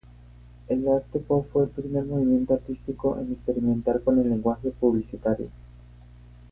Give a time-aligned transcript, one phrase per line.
[0.67, 5.49] El arte pop fue el primer movimiento artístico en experimentar con el lenguaje publicitario.